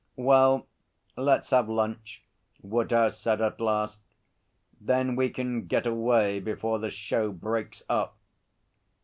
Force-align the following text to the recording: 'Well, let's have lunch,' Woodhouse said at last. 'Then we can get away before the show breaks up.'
'Well, 0.15 0.65
let's 1.15 1.51
have 1.51 1.69
lunch,' 1.69 2.23
Woodhouse 2.63 3.19
said 3.19 3.39
at 3.39 3.61
last. 3.61 3.99
'Then 4.79 5.15
we 5.15 5.29
can 5.29 5.67
get 5.67 5.85
away 5.85 6.39
before 6.39 6.79
the 6.79 6.89
show 6.89 7.31
breaks 7.31 7.83
up.' 7.87 8.17